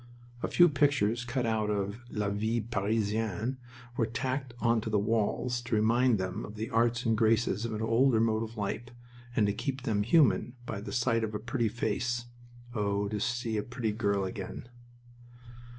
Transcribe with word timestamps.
A 0.41 0.47
few 0.47 0.67
pictures 0.67 1.23
cut 1.23 1.45
out 1.45 1.69
of 1.69 2.01
La 2.09 2.29
Vie 2.29 2.61
Parisienne 2.61 3.57
were 3.97 4.07
tacked 4.07 4.55
on 4.59 4.81
to 4.81 4.89
the 4.89 4.97
walls 4.97 5.61
to 5.61 5.75
remind 5.75 6.17
them 6.17 6.43
of 6.43 6.55
the 6.55 6.71
arts 6.71 7.05
and 7.05 7.15
graces 7.15 7.65
of 7.65 7.73
an 7.75 7.83
older 7.83 8.19
mode 8.19 8.41
of 8.41 8.57
life, 8.57 8.85
and 9.35 9.45
to 9.45 9.53
keep 9.53 9.83
them 9.83 10.01
human 10.01 10.55
by 10.65 10.81
the 10.81 10.91
sight 10.91 11.23
of 11.23 11.35
a 11.35 11.39
pretty 11.39 11.69
face 11.69 12.25
(oh, 12.73 13.07
to 13.09 13.19
see 13.19 13.57
a 13.57 13.61
pretty 13.61 13.91
girl 13.91 14.25
again!). 14.25 14.67